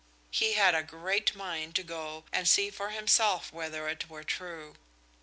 [0.31, 4.73] He had a great mind to go and see for himself whether it were true.